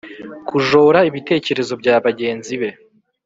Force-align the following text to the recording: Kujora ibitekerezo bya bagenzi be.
Kujora 0.47 0.99
ibitekerezo 1.09 1.73
bya 1.81 1.95
bagenzi 2.05 2.53
be. 2.61 2.69